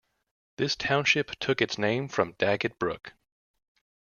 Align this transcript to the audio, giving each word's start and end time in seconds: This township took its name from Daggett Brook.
This 0.57 0.75
township 0.75 1.35
took 1.37 1.61
its 1.61 1.77
name 1.77 2.07
from 2.07 2.33
Daggett 2.39 2.79
Brook. 2.79 3.13